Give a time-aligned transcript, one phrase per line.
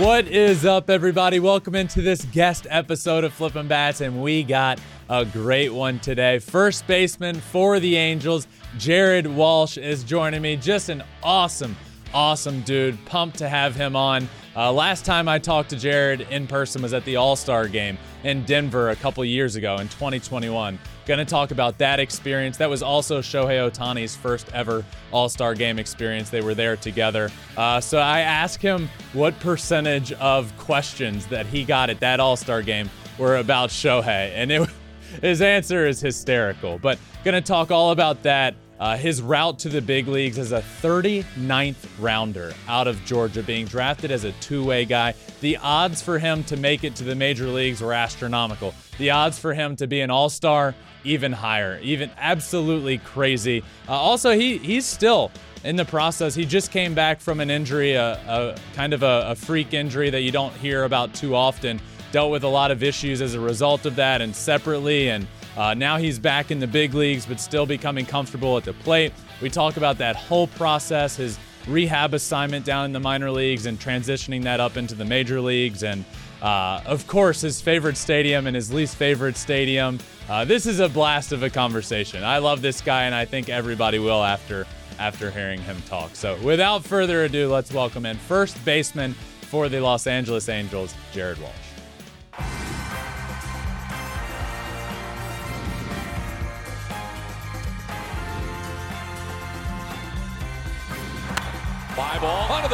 [0.00, 1.40] What is up, everybody?
[1.40, 6.38] Welcome into this guest episode of Flippin' Bats, and we got a great one today.
[6.38, 10.56] First baseman for the Angels, Jared Walsh, is joining me.
[10.56, 11.76] Just an awesome,
[12.14, 12.96] awesome dude.
[13.04, 14.26] Pumped to have him on.
[14.56, 17.98] Uh, last time I talked to Jared in person was at the All Star game
[18.24, 20.78] in Denver a couple years ago in 2021.
[21.10, 22.56] Going to talk about that experience.
[22.58, 26.30] That was also Shohei Ohtani's first ever All Star game experience.
[26.30, 27.32] They were there together.
[27.56, 32.36] Uh, so I asked him what percentage of questions that he got at that All
[32.36, 34.30] Star game were about Shohei.
[34.36, 34.70] And it,
[35.20, 36.78] his answer is hysterical.
[36.78, 38.54] But going to talk all about that.
[38.80, 43.66] Uh, his route to the big leagues as a 39th rounder out of Georgia, being
[43.66, 45.12] drafted as a two way guy.
[45.42, 48.74] The odds for him to make it to the major leagues were astronomical.
[48.96, 53.62] The odds for him to be an all star, even higher, even absolutely crazy.
[53.86, 55.30] Uh, also, he he's still
[55.62, 56.34] in the process.
[56.34, 60.08] He just came back from an injury, a, a kind of a, a freak injury
[60.08, 61.78] that you don't hear about too often.
[62.12, 65.26] Dealt with a lot of issues as a result of that, and separately and
[65.56, 69.12] uh, now he's back in the big leagues, but still becoming comfortable at the plate.
[69.40, 73.78] We talk about that whole process, his rehab assignment down in the minor leagues, and
[73.78, 76.04] transitioning that up into the major leagues, and
[76.42, 79.98] uh, of course, his favorite stadium and his least favorite stadium.
[80.28, 82.24] Uh, this is a blast of a conversation.
[82.24, 84.66] I love this guy, and I think everybody will after
[84.98, 86.14] after hearing him talk.
[86.14, 91.40] So, without further ado, let's welcome in first baseman for the Los Angeles Angels, Jared
[91.40, 91.69] Walsh.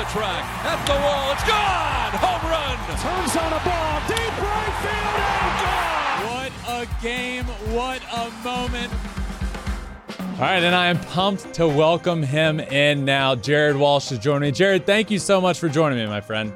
[0.07, 2.13] The track, at the wall, it's gone!
[2.21, 2.77] Home run!
[2.99, 6.23] Turns on a ball, deep right field, and gone!
[6.31, 7.45] What a game,
[7.75, 8.93] what a moment.
[10.35, 13.35] All right, and I am pumped to welcome him in now.
[13.35, 14.53] Jared Walsh is joining me.
[14.53, 16.53] Jared, thank you so much for joining me, my friend.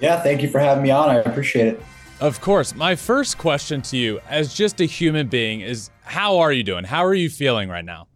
[0.00, 1.08] Yeah, thank you for having me on.
[1.10, 1.82] I appreciate it.
[2.20, 2.74] Of course.
[2.74, 6.84] My first question to you, as just a human being, is how are you doing?
[6.84, 8.08] How are you feeling right now?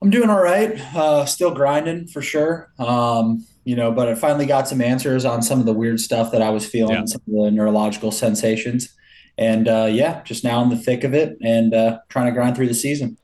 [0.00, 0.78] I'm doing all right.
[0.94, 2.72] Uh, still grinding for sure.
[2.78, 6.32] Um, you know, but I finally got some answers on some of the weird stuff
[6.32, 7.04] that I was feeling, yeah.
[7.06, 8.94] some of the neurological sensations.
[9.36, 12.56] And uh, yeah, just now in the thick of it and uh, trying to grind
[12.56, 13.16] through the season.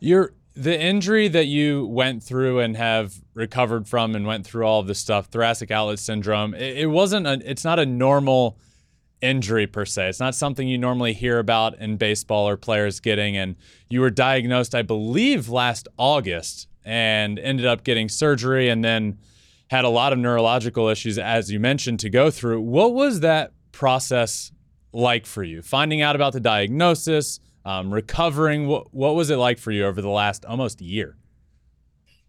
[0.00, 4.80] You're the injury that you went through and have recovered from and went through all
[4.80, 6.54] of this stuff, thoracic outlet syndrome.
[6.54, 8.58] It, it wasn't a, it's not a normal
[9.20, 10.08] injury per se.
[10.08, 13.36] It's not something you normally hear about in baseball or players getting.
[13.36, 13.56] And
[13.88, 19.18] you were diagnosed, I believe, last August and ended up getting surgery and then
[19.70, 22.60] had a lot of neurological issues, as you mentioned, to go through.
[22.60, 24.52] What was that process
[24.92, 25.62] like for you?
[25.62, 30.00] Finding out about the diagnosis, um, recovering, what, what was it like for you over
[30.00, 31.16] the last almost year?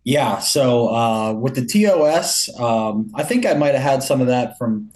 [0.03, 0.39] Yeah.
[0.39, 4.57] So uh, with the TOS, um, I think I might have had some of that
[4.57, 4.91] from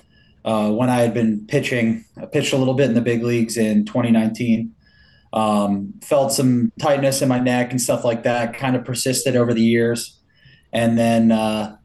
[0.45, 2.05] uh, when I had been pitching.
[2.21, 4.73] I pitched a little bit in the big leagues in 2019.
[5.31, 8.53] Um, felt some tightness in my neck and stuff like that.
[8.55, 10.19] Kind of persisted over the years,
[10.71, 11.75] and then uh,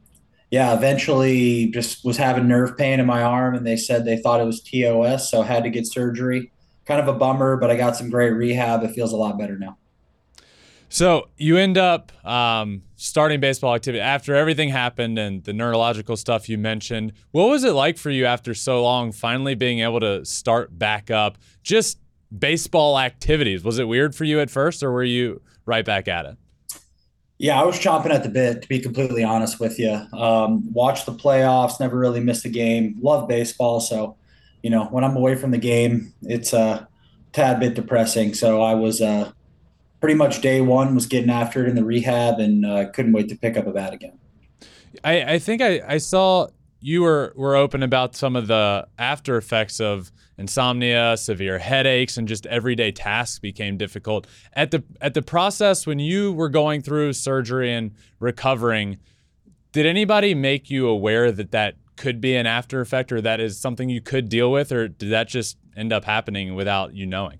[0.51, 4.39] yeah, eventually just was having nerve pain in my arm, and they said they thought
[4.39, 6.51] it was TOS, so I had to get surgery.
[6.85, 8.83] Kind of a bummer, but I got some great rehab.
[8.83, 9.77] It feels a lot better now.
[10.89, 16.49] So you end up um, starting baseball activity after everything happened and the neurological stuff
[16.49, 17.13] you mentioned.
[17.31, 21.11] What was it like for you after so long, finally being able to start back
[21.11, 21.37] up?
[21.61, 21.99] Just
[22.37, 23.63] baseball activities.
[23.63, 26.37] Was it weird for you at first, or were you right back at it?
[27.37, 29.91] Yeah, I was chomping at the bit to be completely honest with you.
[30.11, 32.97] Um, watched the playoffs, never really missed a game.
[32.99, 34.17] Love baseball, so
[34.63, 36.87] you know when I'm away from the game, it's a
[37.31, 38.33] tad bit depressing.
[38.33, 39.01] So I was.
[39.01, 39.31] Uh,
[39.99, 43.29] pretty much day one was getting after it in the rehab and uh, couldn't wait
[43.29, 44.17] to pick up a bat again.
[45.03, 46.47] I, I think I, I saw
[46.81, 52.27] you were, were open about some of the after effects of insomnia, severe headaches, and
[52.27, 54.25] just everyday tasks became difficult.
[54.53, 58.97] At the at the process when you were going through surgery and recovering,
[59.73, 63.59] did anybody make you aware that that could be an after effect or that is
[63.59, 67.39] something you could deal with, or did that just end up happening without you knowing?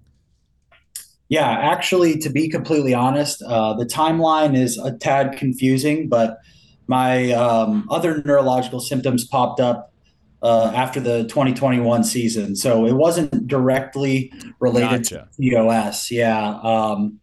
[1.30, 6.40] Yeah, actually, to be completely honest, uh, the timeline is a tad confusing, but
[6.88, 9.94] my um, other neurological symptoms popped up
[10.42, 12.56] uh, after the 2021 season.
[12.56, 15.28] So it wasn't directly related gotcha.
[15.40, 16.10] to TOS.
[16.10, 16.60] Yeah.
[16.64, 17.20] Um,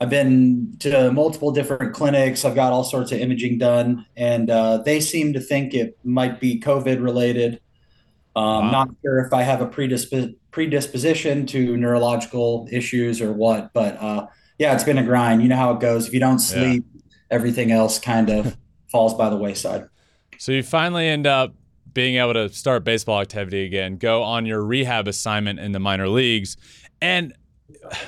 [0.00, 2.44] I've been to multiple different clinics.
[2.44, 6.40] I've got all sorts of imaging done, and uh, they seem to think it might
[6.40, 7.60] be COVID related.
[8.34, 8.70] Um, wow.
[8.70, 14.26] Not sure if I have a predisp- predisposition to neurological issues or what, but uh,
[14.58, 15.42] yeah, it's been a grind.
[15.42, 16.06] You know how it goes.
[16.06, 17.00] If you don't sleep, yeah.
[17.30, 18.56] everything else kind of
[18.90, 19.88] falls by the wayside.
[20.38, 21.54] So you finally end up
[21.92, 26.08] being able to start baseball activity again, go on your rehab assignment in the minor
[26.08, 26.56] leagues,
[27.00, 27.34] and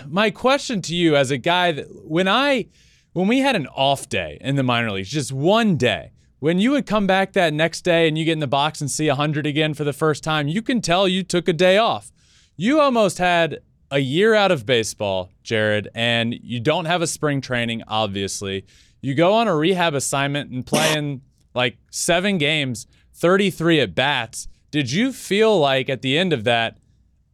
[0.07, 2.67] my question to you as a guy that when I
[3.13, 6.13] when we had an off day in the minor leagues, just one day,
[6.45, 8.91] when you would come back that next day and you get in the box and
[8.91, 12.13] see 100 again for the first time, you can tell you took a day off.
[12.55, 13.61] You almost had
[13.91, 18.67] a year out of baseball, Jared, and you don't have a spring training, obviously.
[19.01, 21.23] You go on a rehab assignment and play in
[21.55, 24.47] like seven games, 33 at bats.
[24.71, 26.77] Did you feel like at the end of that,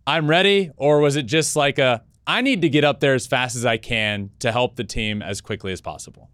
[0.06, 0.70] I'm ready?
[0.76, 3.66] Or was it just like a, I need to get up there as fast as
[3.66, 6.30] I can to help the team as quickly as possible?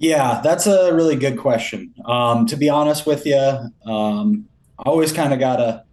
[0.00, 1.94] Yeah, that's a really good question.
[2.06, 4.48] Um, to be honest with you, um,
[4.78, 5.84] I always kind of got to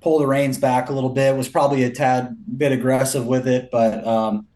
[0.00, 1.36] pull the reins back a little bit.
[1.36, 4.46] Was probably a tad bit aggressive with it, but um,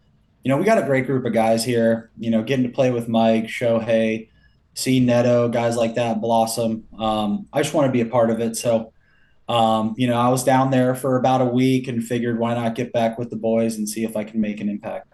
[0.41, 2.11] you know we got a great group of guys here.
[2.17, 4.29] You know, getting to play with Mike, Shohei,
[4.73, 6.85] see Neto, guys like that blossom.
[6.97, 8.55] Um, I just want to be a part of it.
[8.55, 8.93] So
[9.49, 12.75] um, you know, I was down there for about a week and figured why not
[12.75, 15.11] get back with the boys and see if I can make an impact.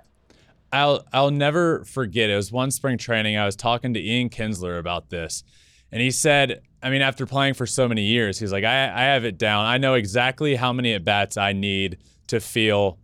[0.73, 2.31] I'll I'll never forget.
[2.31, 3.37] It was one spring training.
[3.37, 5.43] I was talking to Ian Kinsler about this,
[5.91, 9.03] and he said, I mean, after playing for so many years, he's like, I, I
[9.13, 9.65] have it down.
[9.65, 12.97] I know exactly how many at bats I need to feel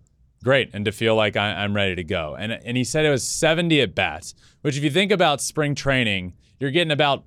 [0.44, 2.36] great and to feel like I, am ready to go.
[2.38, 5.76] And and he said it was 70 at bats, which if you think about spring
[5.76, 7.24] training, you're getting about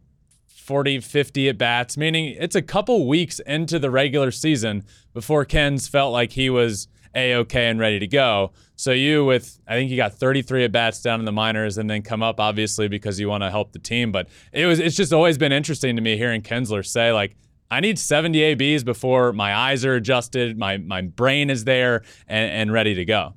[0.48, 4.84] 40, 50 at bats, meaning it's a couple weeks into the regular season
[5.14, 8.52] before Ken's felt like he was a okay and ready to go.
[8.82, 11.88] So you with I think you got 33 at bats down in the minors and
[11.88, 14.10] then come up obviously because you want to help the team.
[14.10, 17.36] But it was it's just always been interesting to me hearing Kinsler say like
[17.70, 22.50] I need 70 ABs before my eyes are adjusted, my my brain is there and,
[22.50, 23.34] and ready to go.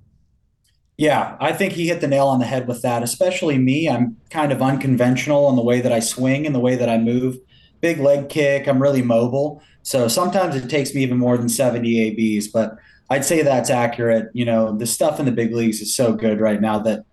[0.98, 3.88] Yeah, I think he hit the nail on the head with that, especially me.
[3.88, 6.98] I'm kind of unconventional in the way that I swing and the way that I
[6.98, 7.38] move.
[7.82, 9.62] Big leg kick, I'm really mobile.
[9.84, 12.80] So sometimes it takes me even more than 70 ABs, but
[13.10, 14.30] I'd say that's accurate.
[14.34, 17.06] You know, the stuff in the big leagues is so good right now that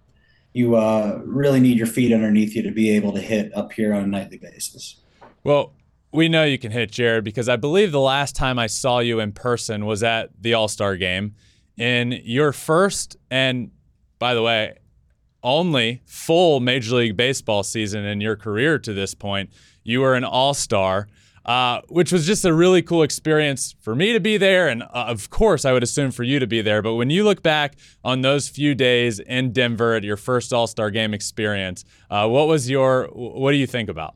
[0.53, 3.95] you uh, really need your feet underneath you to be able to hit up here
[3.95, 4.97] on a nightly basis.
[5.45, 5.73] Well,
[6.13, 9.19] we know you can hit, Jared, because I believe the last time I saw you
[9.21, 11.35] in person was at the All Star game
[11.77, 13.71] in your first and
[14.23, 14.79] by the way,
[15.43, 19.51] only full Major League Baseball season in your career to this point.
[19.83, 21.09] You were an All Star,
[21.45, 25.07] uh, which was just a really cool experience for me to be there, and uh,
[25.09, 26.83] of course, I would assume for you to be there.
[26.83, 30.67] But when you look back on those few days in Denver at your first All
[30.67, 34.15] Star game experience, uh, what was your what do you think about?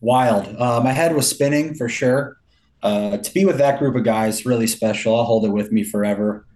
[0.00, 0.54] Wild.
[0.56, 2.36] Uh, my head was spinning for sure.
[2.82, 5.16] Uh, to be with that group of guys really special.
[5.16, 6.46] I'll hold it with me forever.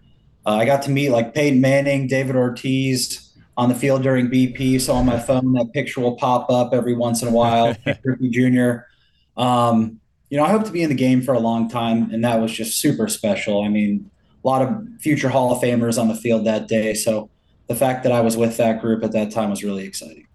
[0.45, 4.81] Uh, I got to meet like Peyton Manning, David Ortiz on the field during BP.
[4.81, 7.75] So on my phone, that picture will pop up every once in a while.
[8.03, 8.81] Griffey Jr.
[9.37, 10.01] Um,
[10.31, 12.41] you know, I hope to be in the game for a long time, and that
[12.41, 13.63] was just super special.
[13.63, 14.11] I mean,
[14.45, 16.95] a lot of future Hall of Famers on the field that day.
[16.95, 17.31] So
[17.69, 20.27] the fact that I was with that group at that time was really exciting.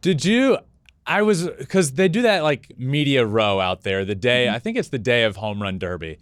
[0.00, 0.58] Did you?
[1.06, 4.46] I was because they do that like media row out there the day.
[4.46, 4.56] Mm-hmm.
[4.56, 6.18] I think it's the day of home run derby,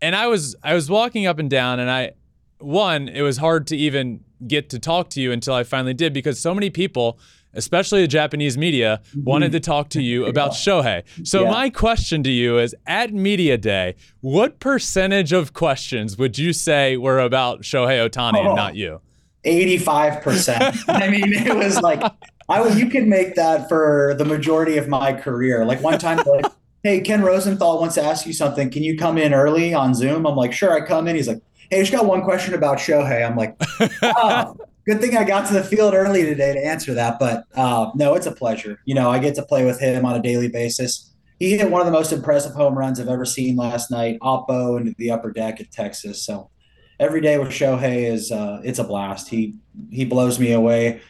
[0.00, 2.12] and I was I was walking up and down, and I
[2.58, 6.12] one it was hard to even get to talk to you until I finally did
[6.12, 7.18] because so many people.
[7.58, 9.24] Especially the Japanese media mm-hmm.
[9.24, 11.02] wanted to talk to you about Shohei.
[11.26, 11.50] So, yeah.
[11.50, 16.96] my question to you is at Media Day, what percentage of questions would you say
[16.96, 19.00] were about Shohei Ohtani oh, and not you?
[19.44, 20.84] 85%.
[20.88, 22.02] I mean, it was like
[22.48, 25.66] I you could make that for the majority of my career.
[25.66, 26.46] Like one time, like,
[26.82, 28.70] hey, Ken Rosenthal wants to ask you something.
[28.70, 30.26] Can you come in early on Zoom?
[30.26, 31.16] I'm like, sure, I come in.
[31.16, 33.26] He's like, hey, I just got one question about Shohei.
[33.26, 33.54] I'm like,
[34.02, 34.56] oh,
[34.88, 37.18] good thing I got to the field early today to answer that.
[37.18, 38.80] But uh, no, it's a pleasure.
[38.86, 41.12] You know, I get to play with him on a daily basis.
[41.38, 44.80] He hit one of the most impressive home runs I've ever seen last night, oppo
[44.80, 46.24] into the upper deck at Texas.
[46.24, 46.50] So
[46.98, 49.28] every day with Shohei is uh, it's a blast.
[49.28, 49.54] He
[49.90, 51.02] he blows me away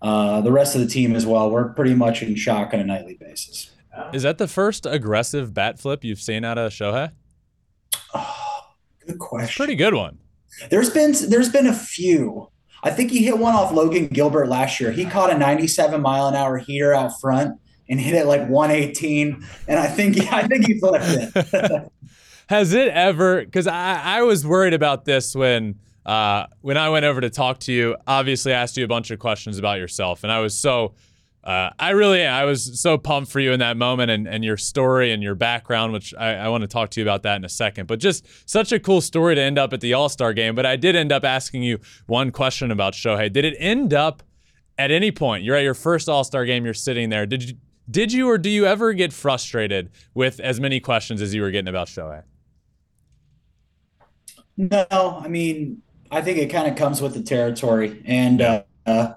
[0.00, 1.50] uh, the rest of the team as well.
[1.50, 3.72] We're pretty much in shock on a nightly basis.
[4.12, 7.10] Is that the first aggressive bat flip you've seen out of Shohei?
[8.14, 8.60] Oh,
[9.04, 9.64] good question.
[9.64, 10.20] Pretty good one.
[10.70, 12.48] There's been there's been a few.
[12.82, 14.92] I think he hit one off Logan Gilbert last year.
[14.92, 17.58] He caught a 97 mile an hour heater out front
[17.88, 19.44] and hit it like 118.
[19.66, 21.92] And I think I think he flipped it.
[22.48, 23.44] Has it ever?
[23.44, 27.60] Because I, I was worried about this when uh, when I went over to talk
[27.60, 27.96] to you.
[28.06, 30.94] Obviously, I asked you a bunch of questions about yourself, and I was so.
[31.44, 34.56] Uh, I really, I was so pumped for you in that moment and, and your
[34.56, 37.44] story and your background, which I, I want to talk to you about that in
[37.44, 37.86] a second.
[37.86, 40.54] But just such a cool story to end up at the All Star game.
[40.54, 43.32] But I did end up asking you one question about Shohei.
[43.32, 44.22] Did it end up
[44.76, 45.44] at any point?
[45.44, 46.64] You're at your first All Star game.
[46.64, 47.24] You're sitting there.
[47.24, 47.56] Did you
[47.90, 51.50] did you or do you ever get frustrated with as many questions as you were
[51.50, 52.22] getting about Shohei?
[54.58, 55.80] No, I mean,
[56.10, 58.02] I think it kind of comes with the territory.
[58.04, 59.14] And, uh, uh,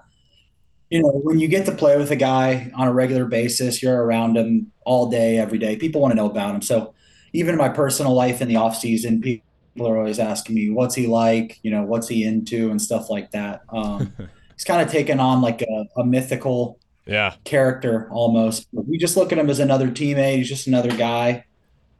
[0.92, 4.04] you know, when you get to play with a guy on a regular basis, you're
[4.04, 5.74] around him all day, every day.
[5.74, 6.60] People want to know about him.
[6.60, 6.92] So
[7.32, 10.94] even in my personal life in the off season, people are always asking me, what's
[10.94, 11.58] he like?
[11.62, 13.62] You know, what's he into and stuff like that.
[13.70, 14.12] Um,
[14.54, 18.68] he's kind of taken on like a, a mythical yeah character almost.
[18.72, 20.36] We just look at him as another teammate.
[20.36, 21.46] He's just another guy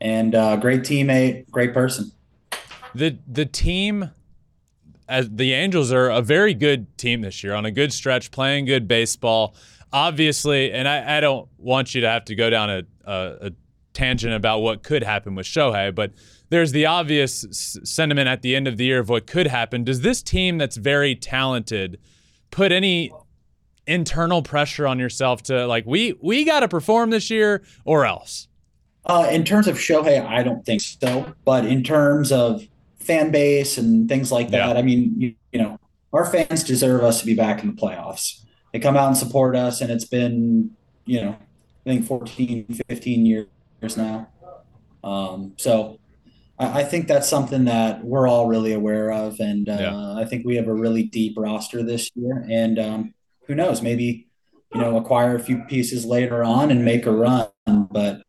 [0.02, 2.12] and uh, great teammate, great person.
[2.94, 4.10] The the team
[5.12, 8.64] as the Angels are a very good team this year on a good stretch, playing
[8.64, 9.54] good baseball.
[9.92, 13.50] Obviously, and I, I don't want you to have to go down a, a, a
[13.92, 16.12] tangent about what could happen with Shohei, but
[16.48, 19.84] there's the obvious s- sentiment at the end of the year of what could happen.
[19.84, 21.98] Does this team that's very talented
[22.50, 23.12] put any
[23.86, 28.48] internal pressure on yourself to like we we got to perform this year or else?
[29.04, 31.34] Uh, in terms of Shohei, I don't think so.
[31.44, 32.66] But in terms of
[33.02, 34.78] fan base and things like that, yeah.
[34.78, 35.78] I mean, you, you, know,
[36.12, 38.44] our fans deserve us to be back in the playoffs.
[38.72, 40.70] They come out and support us, and it's been,
[41.04, 41.36] you know,
[41.86, 44.28] I think 14, 15 years now.
[45.04, 45.98] Um, so
[46.58, 49.40] I, I, think that's something that we're all really aware of.
[49.40, 50.14] And uh, yeah.
[50.16, 52.46] I think we have a really deep roster this year.
[52.48, 53.14] And, um,
[53.48, 54.28] who knows, maybe,
[54.72, 57.48] you know, acquire a few pieces later on and make a run.
[57.66, 58.22] But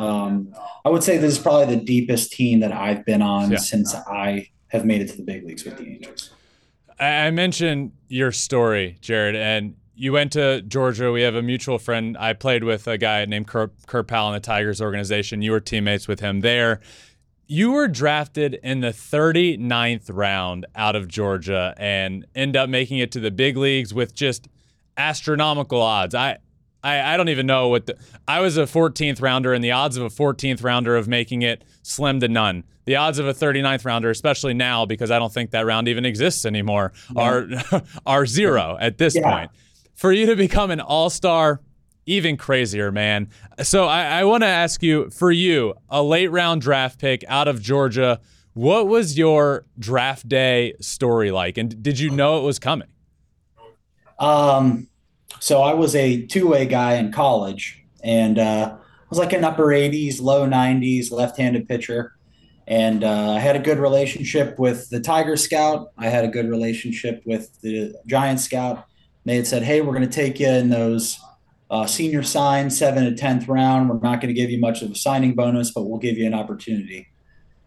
[0.00, 0.54] um,
[0.84, 3.58] I would say this is probably the deepest team that I've been on yeah.
[3.58, 6.30] since I have made it to the big leagues with the Angels.
[6.98, 11.12] I mentioned your story, Jared, and you went to Georgia.
[11.12, 12.16] We have a mutual friend.
[12.18, 15.42] I played with a guy named Kurt, Kurt Powell in the Tigers organization.
[15.42, 16.80] You were teammates with him there.
[17.46, 23.12] You were drafted in the 39th round out of Georgia and end up making it
[23.12, 24.48] to the big leagues with just
[24.96, 26.14] astronomical odds.
[26.14, 26.38] I
[26.82, 27.96] I, I don't even know what the
[28.26, 31.64] I was a 14th rounder and the odds of a 14th rounder of making it
[31.82, 32.64] slim to none.
[32.86, 36.04] The odds of a 39th rounder, especially now because I don't think that round even
[36.04, 37.46] exists anymore, are
[38.06, 39.30] are zero at this yeah.
[39.30, 39.50] point.
[39.94, 41.60] For you to become an all-star,
[42.06, 43.28] even crazier, man.
[43.62, 47.48] So I, I want to ask you, for you, a late round draft pick out
[47.48, 48.18] of Georgia,
[48.54, 51.58] what was your draft day story like?
[51.58, 52.88] And did you know it was coming?
[54.18, 54.88] Um,
[55.38, 59.66] so I was a two-way guy in college, and uh, I was like an upper
[59.66, 62.14] 80s, low 90s, left-handed pitcher.
[62.66, 65.88] And uh, I had a good relationship with the Tiger Scout.
[65.98, 68.86] I had a good relationship with the Giant Scout.
[69.24, 71.18] They had said, "Hey, we're going to take you in those."
[71.68, 73.88] Uh, senior sign, seven to tenth round.
[73.88, 76.26] We're not going to give you much of a signing bonus, but we'll give you
[76.26, 77.06] an opportunity.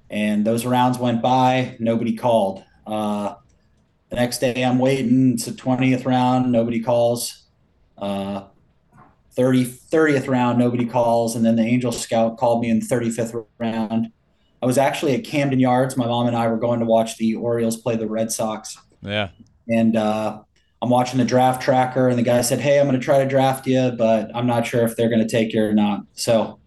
[0.09, 1.77] And those rounds went by.
[1.79, 2.65] Nobody called.
[2.85, 3.35] Uh,
[4.09, 5.33] the next day, I'm waiting.
[5.33, 6.51] It's the twentieth round.
[6.51, 7.42] Nobody calls.
[7.97, 8.43] Uh,
[9.35, 13.45] 30, 30th round, nobody calls, and then the Angel Scout called me in the 35th
[13.57, 14.11] round.
[14.61, 15.97] I was actually at Camden Yards.
[15.97, 18.77] My mom and I were going to watch the Orioles play the Red Sox.
[19.01, 19.29] Yeah.
[19.67, 20.41] And uh,
[20.81, 23.29] I'm watching the draft tracker, and the guy said, "Hey, I'm going to try to
[23.29, 26.59] draft you, but I'm not sure if they're going to take you or not." So,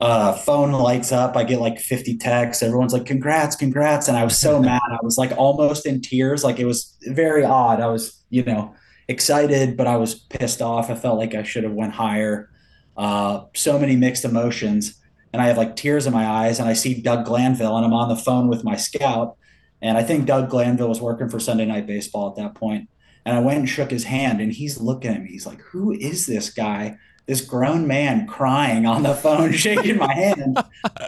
[0.00, 1.36] uh, phone lights up.
[1.36, 2.62] I get like 50 texts.
[2.62, 4.82] Everyone's like, "Congrats, congrats!" And I was so mad.
[4.90, 6.44] I was like almost in tears.
[6.44, 7.80] Like it was very odd.
[7.80, 8.74] I was, you know,
[9.08, 10.90] excited, but I was pissed off.
[10.90, 12.50] I felt like I should have went higher.
[12.96, 15.00] Uh, so many mixed emotions,
[15.32, 16.58] and I have like tears in my eyes.
[16.58, 19.36] And I see Doug Glanville, and I'm on the phone with my scout,
[19.82, 22.88] and I think Doug Glanville was working for Sunday Night Baseball at that point
[23.26, 25.28] and I went and shook his hand, and he's looking at me.
[25.28, 26.96] He's like, Who is this guy?
[27.26, 30.62] This grown man crying on the phone, shaking my hand.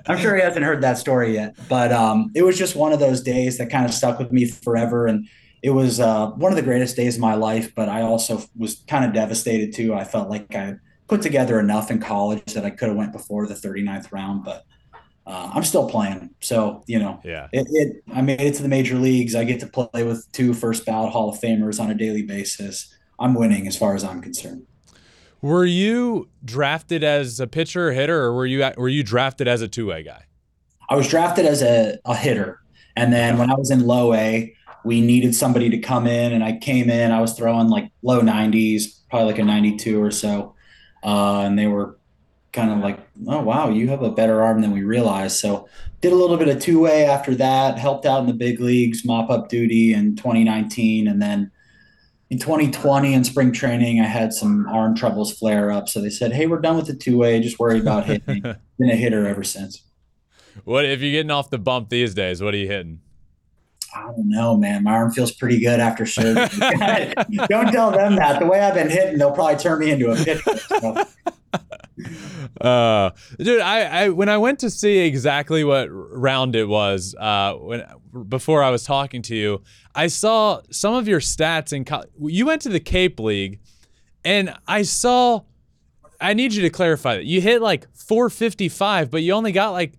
[0.09, 2.99] I'm sure he hasn't heard that story yet, but um, it was just one of
[2.99, 5.07] those days that kind of stuck with me forever.
[5.07, 5.29] And
[5.63, 8.83] it was uh, one of the greatest days of my life, but I also was
[8.87, 9.95] kind of devastated too.
[9.95, 10.77] I felt like I
[11.09, 14.65] put together enough in college that I could have went before the 39th round, but
[15.27, 16.31] uh, I'm still playing.
[16.41, 19.35] So, you know, yeah, it, it, I made it to the major leagues.
[19.35, 22.95] I get to play with two first ballot Hall of Famers on a daily basis.
[23.19, 24.67] I'm winning as far as I'm concerned.
[25.43, 29.63] Were you drafted as a pitcher or hitter, or were you were you drafted as
[29.63, 30.25] a two way guy?
[30.89, 32.61] I was drafted as a, a hitter,
[32.97, 34.55] and then when I was in low A,
[34.85, 37.13] we needed somebody to come in, and I came in.
[37.13, 40.55] I was throwing like low 90s, probably like a 92 or so.
[41.03, 41.99] uh, and they were
[42.53, 45.69] kind of like, "Oh wow, you have a better arm than we realized." So
[46.01, 47.79] did a little bit of two way after that.
[47.79, 51.51] Helped out in the big leagues, mop up duty in 2019, and then
[52.31, 55.89] in 2020 in spring training, I had some arm troubles flare up.
[55.89, 57.41] So they said, "Hey, we're done with the two way.
[57.41, 58.43] Just worry about hitting."
[58.79, 59.83] Been a hitter ever since.
[60.65, 62.43] What if you're getting off the bump these days?
[62.43, 63.01] What are you hitting?
[63.95, 64.83] I don't know, man.
[64.83, 66.45] My arm feels pretty good after surgery.
[67.49, 68.39] don't tell them that.
[68.39, 70.57] The way I've been hitting, they'll probably turn me into a pitcher.
[70.59, 71.05] So.
[72.61, 77.55] Uh, dude, I, I when I went to see exactly what round it was, uh,
[77.55, 77.85] when
[78.29, 79.63] before I was talking to you,
[79.95, 81.85] I saw some of your stats in.
[81.85, 83.61] Co- you went to the Cape League,
[84.25, 85.43] and I saw.
[86.21, 89.95] I need you to clarify that you hit like 455, but you only got like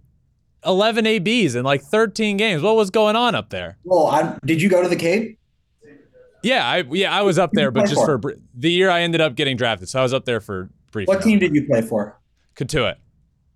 [0.65, 2.61] 11 ABs in like 13 games.
[2.61, 3.77] What was going on up there?
[3.83, 5.39] Well, I, did you go to the Cape?
[6.41, 9.19] Yeah, I yeah I was up there, but just for, for the year I ended
[9.21, 11.07] up getting drafted, so I was up there for brief.
[11.07, 12.17] What team did you play for?
[12.55, 12.95] Cotuit.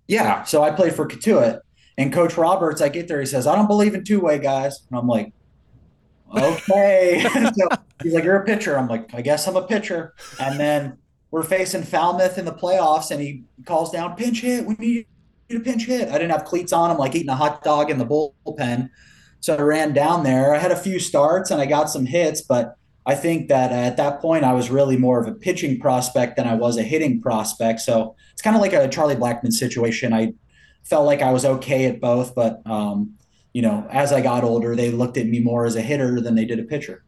[0.06, 1.60] Yeah, so I played for Cotuit,
[1.96, 4.82] and Coach Roberts, I get there, he says, "I don't believe in two way guys,"
[4.90, 5.32] and I'm like,
[6.36, 7.24] "Okay."
[7.56, 7.68] so
[8.02, 10.98] he's like, "You're a pitcher." I'm like, "I guess I'm a pitcher," and then
[11.30, 14.66] we're facing Falmouth in the playoffs, and he calls down pinch hit.
[14.66, 15.06] We need
[15.48, 16.08] to pinch hit.
[16.08, 16.90] I didn't have cleats on.
[16.90, 18.90] I'm like eating a hot dog in the bullpen.
[19.40, 20.54] So I ran down there.
[20.54, 23.98] I had a few starts and I got some hits, but I think that at
[23.98, 27.20] that point I was really more of a pitching prospect than I was a hitting
[27.20, 27.80] prospect.
[27.80, 30.14] So it's kind of like a Charlie Blackmon situation.
[30.14, 30.32] I
[30.84, 33.14] felt like I was okay at both, but um,
[33.52, 36.34] you know, as I got older, they looked at me more as a hitter than
[36.34, 37.04] they did a pitcher.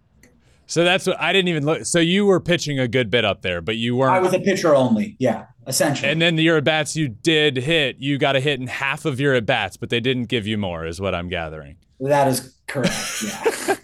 [0.67, 1.87] So that's what I didn't even look.
[1.87, 4.13] So you were pitching a good bit up there, but you weren't.
[4.13, 5.17] I was a pitcher only.
[5.19, 6.11] Yeah, essentially.
[6.11, 9.05] And then the your at bats you did hit, you got a hit in half
[9.05, 11.77] of your at bats, but they didn't give you more, is what I'm gathering.
[12.01, 13.25] That is correct.
[13.25, 13.77] Yeah.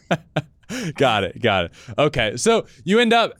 [0.97, 1.41] got it.
[1.41, 1.73] Got it.
[1.99, 2.37] Okay.
[2.37, 3.35] So you end up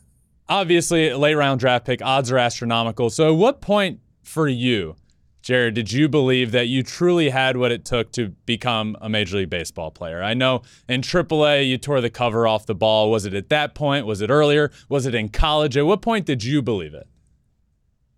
[0.49, 2.03] obviously late round draft pick.
[2.03, 3.11] Odds are astronomical.
[3.11, 4.97] So at what point for you,
[5.43, 9.39] Jared, did you believe that you truly had what it took to become a Major
[9.39, 10.23] League Baseball player?
[10.23, 13.11] I know in AAA you tore the cover off the ball.
[13.11, 14.07] Was it at that point?
[14.07, 14.71] Was it earlier?
[14.89, 15.77] Was it in college?
[15.77, 17.09] At what point did you believe it?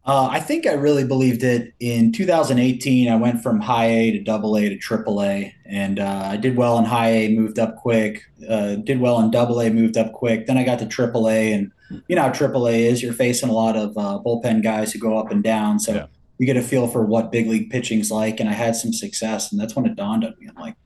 [0.06, 3.10] Uh, I think I really believed it in 2018.
[3.10, 6.56] I went from high A to double A to triple A, and uh, I did
[6.56, 8.22] well in high A, moved up quick.
[8.46, 10.46] Uh, did well in double A, moved up quick.
[10.46, 11.72] Then I got to triple A, and
[12.06, 13.02] you know how triple A is.
[13.02, 16.06] You're facing a lot of uh, bullpen guys who go up and down, so yeah.
[16.36, 18.40] you get a feel for what big league pitching's like.
[18.40, 20.48] And I had some success, and that's when it dawned on me.
[20.48, 20.76] I'm like,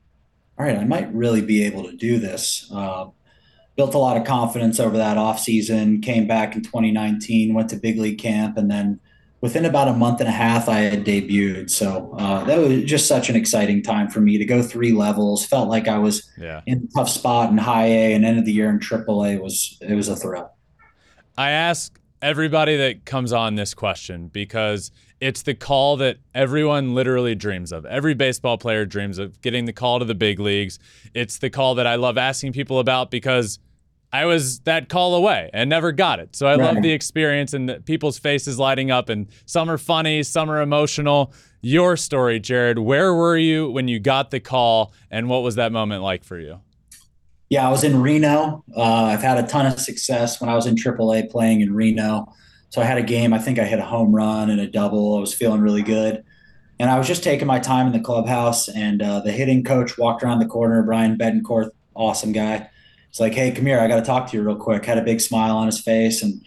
[0.57, 2.71] all right, I might really be able to do this.
[2.73, 3.07] Uh,
[3.75, 7.97] built a lot of confidence over that offseason, came back in 2019, went to big
[7.97, 8.99] league camp, and then
[9.41, 11.69] within about a month and a half, I had debuted.
[11.69, 15.45] So uh, that was just such an exciting time for me to go three levels.
[15.45, 16.61] Felt like I was yeah.
[16.65, 19.37] in a tough spot in high A and end of the year in triple A
[19.37, 20.51] was it was a thrill.
[21.37, 27.35] I ask everybody that comes on this question because it's the call that everyone literally
[27.35, 27.85] dreams of.
[27.85, 30.79] Every baseball player dreams of getting the call to the big leagues.
[31.13, 33.59] It's the call that I love asking people about because
[34.11, 36.35] I was that call away and never got it.
[36.35, 36.73] So I right.
[36.73, 39.09] love the experience and the people's faces lighting up.
[39.09, 41.31] And some are funny, some are emotional.
[41.61, 45.71] Your story, Jared, where were you when you got the call and what was that
[45.71, 46.59] moment like for you?
[47.49, 48.63] Yeah, I was in Reno.
[48.75, 52.33] Uh, I've had a ton of success when I was in AAA playing in Reno.
[52.69, 55.17] So I had a game, I think I hit a home run and a double.
[55.17, 56.23] I was feeling really good.
[56.79, 59.97] And I was just taking my time in the clubhouse, and uh, the hitting coach
[59.97, 62.69] walked around the corner, Brian Betancourt, awesome guy
[63.09, 64.85] it's like, hey, come here, I got to talk to you real quick.
[64.85, 66.41] Had a big smile on his face, and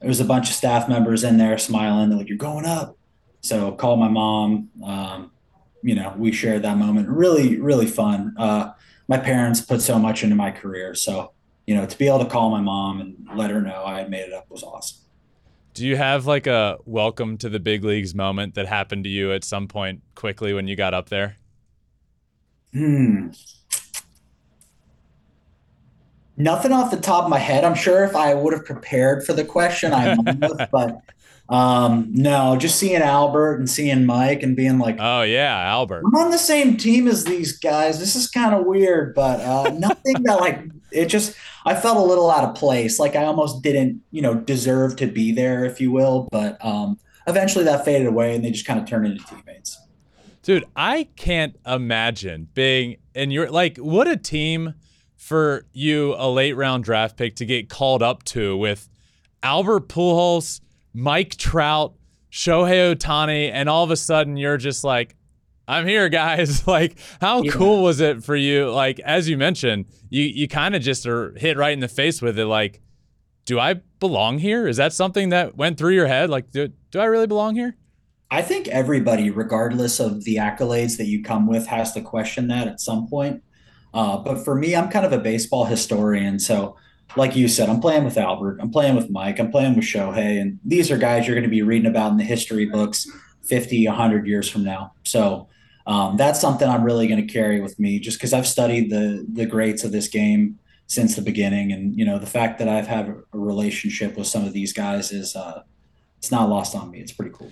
[0.00, 2.08] there was a bunch of staff members in there smiling.
[2.08, 2.96] They're like, you're going up.
[3.40, 4.70] So called my mom.
[4.84, 5.30] Um,
[5.82, 7.08] you know, we shared that moment.
[7.08, 8.34] Really, really fun.
[8.36, 8.72] Uh,
[9.06, 11.32] my parents put so much into my career, so
[11.66, 14.10] you know, to be able to call my mom and let her know I had
[14.10, 14.98] made it up was awesome.
[15.74, 19.32] Do you have like a welcome to the big leagues moment that happened to you
[19.32, 21.36] at some point quickly when you got up there?
[22.72, 23.28] Hmm.
[26.38, 27.64] Nothing off the top of my head.
[27.64, 31.02] I'm sure if I would have prepared for the question, I might have, but
[31.48, 36.04] um, no, just seeing Albert and seeing Mike and being like, oh yeah, Albert.
[36.06, 37.98] I'm on the same team as these guys.
[37.98, 40.60] This is kind of weird, but uh, nothing that like
[40.92, 41.34] it just.
[41.64, 42.98] I felt a little out of place.
[42.98, 46.28] Like I almost didn't, you know, deserve to be there, if you will.
[46.30, 49.78] But um, eventually that faded away, and they just kind of turned into teammates.
[50.42, 54.74] Dude, I can't imagine being in your like what a team
[55.18, 58.88] for you, a late round draft pick, to get called up to with
[59.42, 60.60] Albert Pujols,
[60.94, 61.92] Mike Trout,
[62.32, 65.16] Shohei Ohtani, and all of a sudden you're just like,
[65.66, 66.66] I'm here, guys.
[66.66, 67.52] like, how yeah.
[67.52, 68.70] cool was it for you?
[68.70, 72.22] Like, as you mentioned, you you kind of just are hit right in the face
[72.22, 72.46] with it.
[72.46, 72.80] Like,
[73.44, 74.66] do I belong here?
[74.66, 76.30] Is that something that went through your head?
[76.30, 77.76] Like, do, do I really belong here?
[78.30, 82.68] I think everybody, regardless of the accolades that you come with, has to question that
[82.68, 83.42] at some point.
[83.94, 86.38] Uh, but for me, I'm kind of a baseball historian.
[86.38, 86.76] So,
[87.16, 90.40] like you said, I'm playing with Albert, I'm playing with Mike, I'm playing with Shohei.
[90.40, 93.06] And these are guys you're going to be reading about in the history books
[93.44, 94.92] 50, 100 years from now.
[95.04, 95.48] So,
[95.88, 99.26] um, that's something I'm really going to carry with me just because I've studied the
[99.32, 102.86] the greats of this game since the beginning, and you know the fact that I've
[102.86, 105.62] had a relationship with some of these guys is uh,
[106.18, 107.00] it's not lost on me.
[107.00, 107.50] It's pretty cool.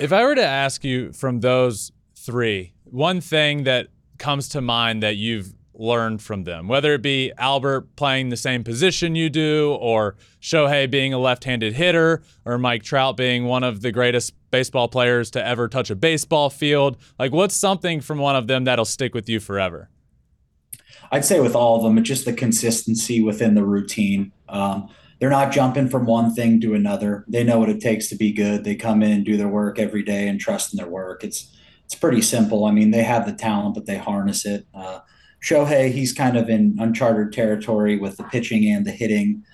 [0.00, 3.86] If I were to ask you from those three, one thing that
[4.18, 8.62] comes to mind that you've learned from them, whether it be Albert playing the same
[8.62, 13.64] position you do, or Shohei being a left handed hitter, or Mike Trout being one
[13.64, 16.96] of the greatest baseball players to ever touch a baseball field?
[17.18, 19.88] Like, what's something from one of them that'll stick with you forever?
[21.10, 24.32] I'd say with all of them, it's just the consistency within the routine.
[24.48, 24.88] Um,
[25.18, 27.24] they're not jumping from one thing to another.
[27.28, 28.64] They know what it takes to be good.
[28.64, 31.24] They come in, and do their work every day, and trust in their work.
[31.24, 32.66] It's it's pretty simple.
[32.66, 34.64] I mean, they have the talent, but they harness it.
[34.72, 35.00] Uh,
[35.42, 39.44] Shohei, he's kind of in uncharted territory with the pitching and the hitting,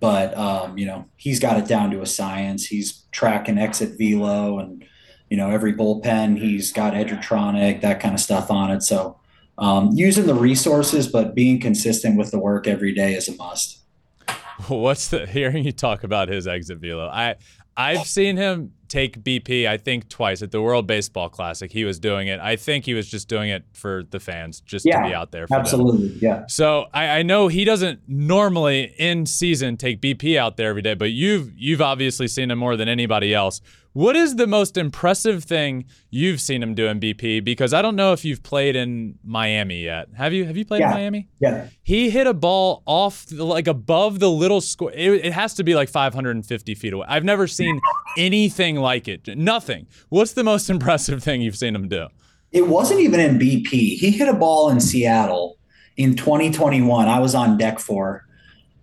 [0.00, 2.66] but um, you know he's got it down to a science.
[2.66, 4.84] He's tracking exit velo and
[5.30, 6.38] you know every bullpen.
[6.38, 8.82] He's got Edgertronic, that kind of stuff on it.
[8.82, 9.18] So
[9.58, 13.78] um, using the resources, but being consistent with the work every day is a must.
[14.68, 17.08] What's the hearing you talk about his exit velo?
[17.08, 17.36] I
[17.76, 21.70] I've seen him take BP, I think twice at the World Baseball Classic.
[21.70, 22.40] He was doing it.
[22.40, 25.32] I think he was just doing it for the fans, just yeah, to be out
[25.32, 25.46] there.
[25.50, 26.18] absolutely, them.
[26.20, 26.46] yeah.
[26.48, 30.94] So I, I, know he doesn't normally in season take BP out there every day,
[30.94, 33.60] but you've you've obviously seen him more than anybody else.
[33.96, 37.42] What is the most impressive thing you've seen him do in BP?
[37.42, 40.08] Because I don't know if you've played in Miami yet.
[40.18, 40.44] Have you?
[40.44, 40.90] Have you played yeah.
[40.90, 41.28] in Miami?
[41.40, 41.68] Yeah.
[41.82, 44.92] He hit a ball off like above the little square.
[44.94, 47.06] It, it has to be like 550 feet away.
[47.08, 47.80] I've never seen
[48.18, 49.34] anything like it.
[49.34, 49.86] Nothing.
[50.10, 52.08] What's the most impressive thing you've seen him do?
[52.52, 53.70] It wasn't even in BP.
[53.96, 55.56] He hit a ball in Seattle
[55.96, 57.08] in 2021.
[57.08, 58.26] I was on deck for,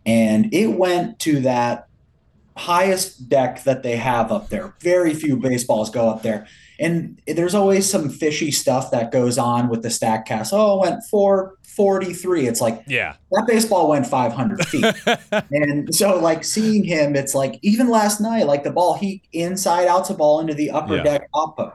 [0.07, 1.87] and it went to that
[2.55, 4.73] highest deck that they have up there.
[4.81, 6.47] Very few baseballs go up there.
[6.79, 10.49] And there's always some fishy stuff that goes on with the Statcast.
[10.53, 12.47] Oh, it went 443.
[12.47, 14.85] It's like, yeah, that baseball went 500 feet.
[15.51, 19.87] and so, like, seeing him, it's like, even last night, like the ball, he inside
[19.87, 21.03] outs a ball into the upper yeah.
[21.03, 21.73] deck oppo.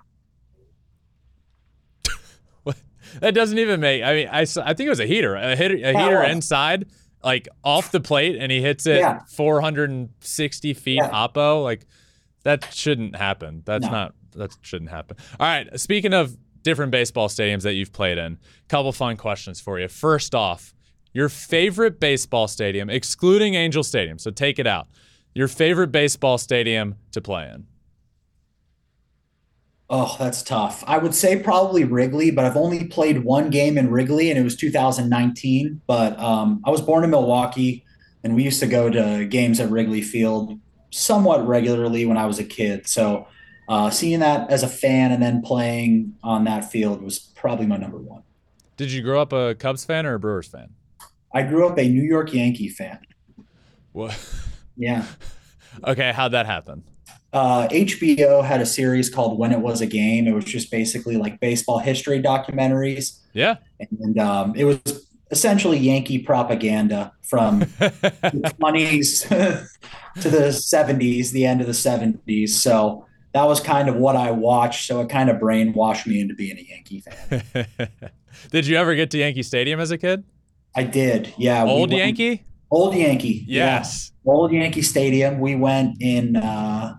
[3.21, 5.77] that doesn't even make, I mean, I, I think it was a heater, a, hitter,
[5.77, 6.87] a heater inside
[7.23, 9.21] like off the plate and he hits it yeah.
[9.29, 11.11] 460 feet yeah.
[11.11, 11.87] oppo like
[12.45, 13.91] that shouldn't happen that's no.
[13.91, 18.39] not that shouldn't happen all right speaking of different baseball stadiums that you've played in
[18.69, 20.75] couple fun questions for you first off
[21.13, 24.89] your favorite baseball stadium excluding angel stadium so take it out
[25.35, 27.67] your favorite baseball stadium to play in
[29.91, 30.85] Oh, that's tough.
[30.87, 34.43] I would say probably Wrigley, but I've only played one game in Wrigley, and it
[34.43, 35.81] was 2019.
[35.87, 37.85] But um, I was born in Milwaukee,
[38.23, 42.39] and we used to go to games at Wrigley Field somewhat regularly when I was
[42.39, 42.87] a kid.
[42.87, 43.29] So
[43.69, 47.77] uh, seeing that as a fan and then playing on that field was probably my
[47.77, 48.23] number one.
[48.77, 50.71] Did you grow up a Cubs fan or a Brewers fan?
[51.35, 52.99] I grew up a New York Yankee fan.
[53.93, 54.19] What?
[54.77, 55.05] Yeah.
[55.87, 56.85] okay, how'd that happen?
[57.33, 60.27] Uh, HBO had a series called When It Was a Game.
[60.27, 63.19] It was just basically like baseball history documentaries.
[63.33, 63.57] Yeah.
[63.79, 69.29] And um, it was essentially Yankee propaganda from the 20s
[70.21, 72.51] to the 70s, the end of the 70s.
[72.51, 74.87] So that was kind of what I watched.
[74.87, 77.67] So it kind of brainwashed me into being a Yankee fan.
[78.51, 80.25] did you ever get to Yankee Stadium as a kid?
[80.75, 81.35] I did.
[81.37, 81.65] Yeah.
[81.65, 82.45] Old we Yankee?
[82.71, 83.45] Old Yankee.
[83.47, 84.13] Yes.
[84.25, 84.33] Yeah.
[84.33, 85.41] Old Yankee Stadium.
[85.41, 86.97] We went in uh,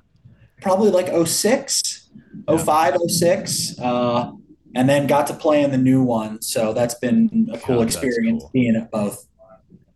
[0.61, 2.09] probably like 06,
[2.47, 3.79] 05, 06.
[3.79, 4.31] Uh,
[4.75, 6.41] and then got to play in the new one.
[6.41, 8.51] So that's been a cool experience cool.
[8.53, 9.25] being at both.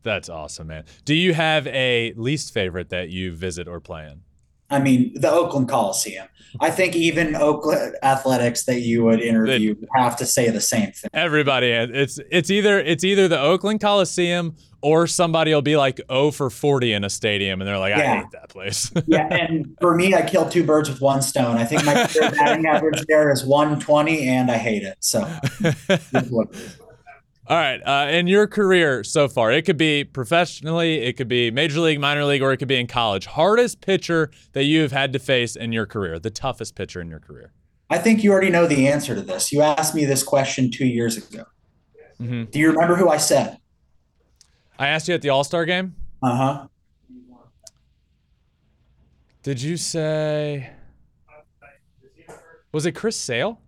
[0.03, 0.83] That's awesome, man.
[1.05, 4.21] Do you have a least favorite that you visit or play in?
[4.69, 6.27] I mean, the Oakland Coliseum.
[6.59, 11.09] I think even Oakland athletics that you would interview have to say the same thing.
[11.13, 16.31] Everybody, it's it's either it's either the Oakland Coliseum or somebody will be like 0
[16.31, 18.91] for 40 in a stadium and they're like, I hate that place.
[19.07, 19.33] yeah.
[19.33, 21.55] And for me, I killed two birds with one stone.
[21.55, 24.97] I think my batting average there is 120 and I hate it.
[24.99, 25.21] So.
[27.47, 27.79] All right.
[27.79, 32.01] Uh, in your career so far, it could be professionally, it could be major league,
[32.01, 33.25] minor league, or it could be in college.
[33.25, 37.07] Hardest pitcher that you have had to face in your career, the toughest pitcher in
[37.07, 37.53] your career.
[37.89, 39.51] I think you already know the answer to this.
[39.53, 41.45] You asked me this question two years ago.
[42.19, 42.45] Mm-hmm.
[42.51, 43.57] Do you remember who I said?
[44.77, 45.95] I asked you at the All Star game.
[46.21, 46.67] Uh huh.
[49.43, 50.71] Did you say?
[52.71, 53.59] Was it Chris Sale?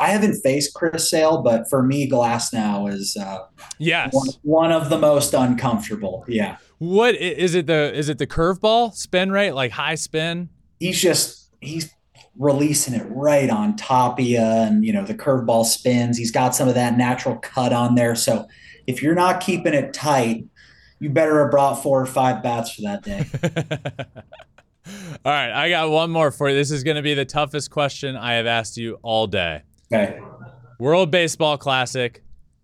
[0.00, 3.46] I haven't faced Chris Sale, but for me, Glasnow is uh,
[3.78, 6.24] yes one, one, of the most uncomfortable.
[6.26, 6.56] Yeah.
[6.78, 7.66] What is it?
[7.66, 10.48] The is it the curveball spin rate, like high spin?
[10.80, 11.94] He's just he's
[12.36, 16.18] releasing it right on top of you, and you know the curveball spins.
[16.18, 18.16] He's got some of that natural cut on there.
[18.16, 18.48] So
[18.86, 20.46] if you're not keeping it tight,
[20.98, 23.26] you better have brought four or five bats for that day.
[25.24, 26.54] all right, I got one more for you.
[26.54, 29.62] This is going to be the toughest question I have asked you all day.
[29.92, 30.20] Okay.
[30.78, 32.22] World Baseball Classic,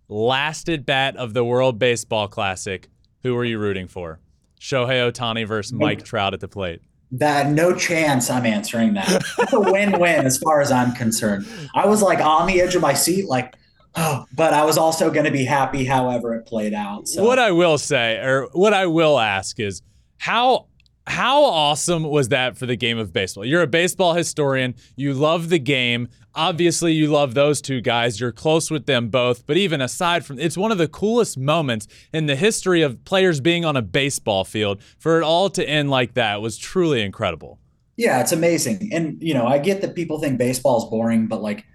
[0.09, 2.89] last at bat of the World Baseball Classic.
[3.23, 4.21] Who are you rooting for?
[4.61, 6.81] Shohei Ohtani versus Mike Trout at the plate.
[7.13, 9.23] That no chance I'm answering that.
[9.39, 11.47] It's a win-win as far as I'm concerned.
[11.75, 13.57] I was like on the edge of my seat, like,
[14.35, 17.09] but I was also going to be happy however it played out.
[17.09, 17.25] So.
[17.25, 19.83] What I will say, or what I will ask, is
[20.19, 20.67] how
[21.07, 23.45] how awesome was that for the game of baseball?
[23.45, 24.75] You're a baseball historian.
[24.97, 26.09] You love the game.
[26.35, 28.21] Obviously, you love those two guys.
[28.21, 29.45] You're close with them both.
[29.47, 33.41] But even aside from it's one of the coolest moments in the history of players
[33.41, 34.81] being on a baseball field.
[34.99, 37.59] For it all to end like that was truly incredible.
[37.97, 38.91] Yeah, it's amazing.
[38.93, 41.67] And, you know, I get that people think baseball is boring, but like,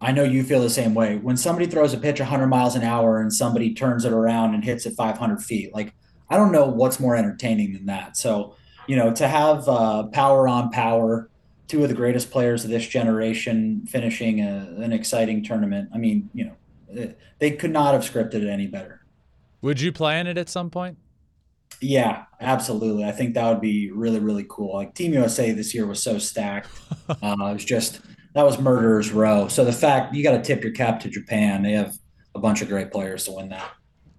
[0.00, 1.16] I know you feel the same way.
[1.16, 4.62] When somebody throws a pitch 100 miles an hour and somebody turns it around and
[4.62, 5.94] hits it 500 feet, like,
[6.28, 8.16] I don't know what's more entertaining than that.
[8.16, 8.56] So,
[8.86, 11.30] you know, to have uh, power on power,
[11.68, 15.88] two of the greatest players of this generation finishing a, an exciting tournament.
[15.94, 19.04] I mean, you know, they could not have scripted it any better.
[19.62, 20.98] Would you play in it at some point?
[21.80, 23.04] Yeah, absolutely.
[23.04, 24.74] I think that would be really, really cool.
[24.74, 26.70] Like Team USA this year was so stacked.
[27.08, 28.00] uh, it was just
[28.36, 29.48] that was murderers row.
[29.48, 31.96] So the fact you got to tip your cap to Japan, they have
[32.34, 33.68] a bunch of great players to win that.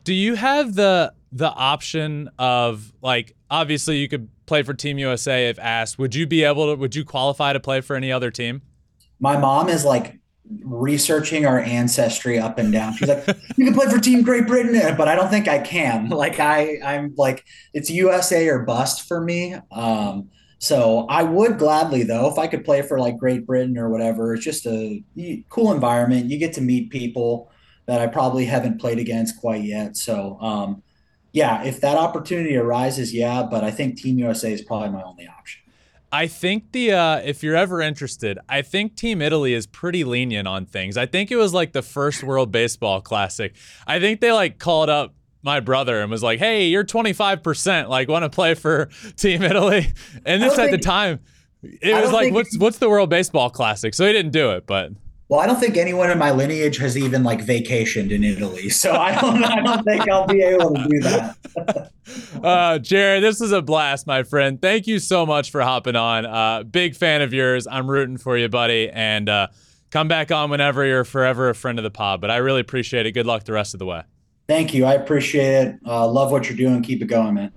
[0.03, 5.49] Do you have the the option of like obviously you could play for Team USA
[5.49, 5.99] if asked.
[5.99, 6.80] Would you be able to?
[6.80, 8.63] Would you qualify to play for any other team?
[9.19, 10.19] My mom is like
[10.63, 12.93] researching our ancestry up and down.
[12.95, 13.27] She's like,
[13.58, 16.10] "You can play for Team Great Britain," but I don't think I can.
[16.17, 19.56] Like I, I'm like, it's USA or bust for me.
[19.71, 23.89] Um, so I would gladly though, if I could play for like Great Britain or
[23.89, 24.34] whatever.
[24.34, 25.04] It's just a
[25.50, 26.30] cool environment.
[26.30, 27.52] You get to meet people
[27.86, 29.96] that I probably haven't played against quite yet.
[29.96, 30.84] So um,
[31.32, 35.28] yeah, if that opportunity arises, yeah, but I think Team USA is probably my only
[35.28, 35.62] option.
[36.12, 40.48] I think the uh, if you're ever interested, I think Team Italy is pretty lenient
[40.48, 40.98] on things.
[40.98, 43.54] I think it was like the first World Baseball Classic.
[43.86, 45.13] I think they like called up
[45.47, 47.89] my brother and was like, "Hey, you're 25%.
[47.89, 49.91] Like, want to play for Team Italy?"
[50.25, 51.21] And this at think, the time,
[51.63, 54.91] it was like, "What's what's the World Baseball Classic?" So he didn't do it, but
[55.29, 58.93] well, I don't think anyone in my lineage has even like vacationed in Italy, so
[58.93, 59.43] I don't.
[59.43, 61.91] I don't think I'll be able to do that.
[62.43, 64.62] uh, Jared, this is a blast, my friend.
[64.62, 66.25] Thank you so much for hopping on.
[66.25, 67.67] Uh, big fan of yours.
[67.67, 69.47] I'm rooting for you, buddy, and uh,
[69.91, 72.21] come back on whenever you're forever a friend of the pod.
[72.21, 73.12] But I really appreciate it.
[73.12, 74.03] Good luck the rest of the way.
[74.47, 74.86] Thank you.
[74.86, 75.75] I appreciate it.
[75.86, 76.81] Uh, love what you're doing.
[76.81, 77.51] Keep it going, man.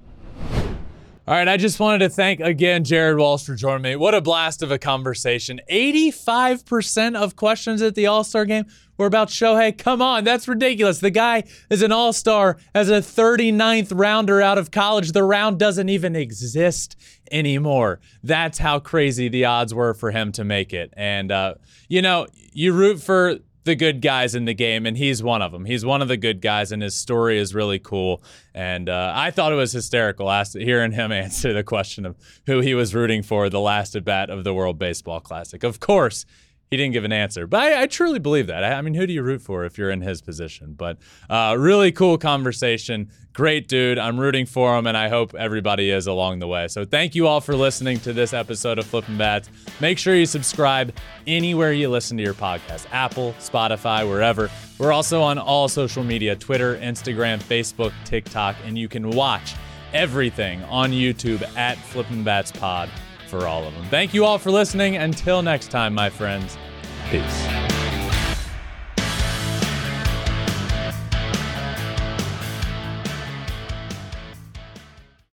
[1.31, 3.95] All right, I just wanted to thank again Jared Walsh for joining me.
[3.95, 5.61] What a blast of a conversation.
[5.71, 8.65] 85% of questions at the All Star game
[8.97, 9.79] were about Shohei.
[9.79, 10.99] Come on, that's ridiculous.
[10.99, 15.13] The guy is an All Star as a 39th rounder out of college.
[15.13, 16.97] The round doesn't even exist
[17.31, 18.01] anymore.
[18.25, 20.93] That's how crazy the odds were for him to make it.
[20.97, 21.55] And, uh,
[21.89, 25.53] you know, you root for the good guys in the game, and he's one of
[25.53, 25.65] them.
[25.65, 28.23] He's one of the good guys, and his story is really cool.
[28.55, 32.75] And uh, I thought it was hysterical hearing him answer the question of who he
[32.75, 35.63] was rooting for the last at bat of the World Baseball Classic.
[35.63, 36.25] Of course,
[36.71, 37.49] he didn't give an answer.
[37.49, 38.63] But I, I, truly believe that.
[38.63, 40.75] I, I, mean, who do you root for if you're in his position?
[40.75, 43.11] But uh, really cool conversation.
[43.33, 43.99] Great dude.
[43.99, 46.69] I'm rooting for him, and I hope everybody is along the way.
[46.69, 49.51] So thank you all for listening to this episode of Flipping Bats.
[49.81, 50.95] Make sure you subscribe
[51.27, 54.49] anywhere you listen to your podcast Apple, Spotify, wherever.
[54.79, 59.55] We're also on all social media Twitter, Instagram, Facebook, TikTok, and you can watch
[59.93, 62.89] everything on YouTube at Flipping Bats Pod
[63.31, 63.85] for all of them.
[63.87, 64.97] Thank you all for listening.
[64.97, 66.59] Until next time, my friends,
[67.11, 67.80] peace.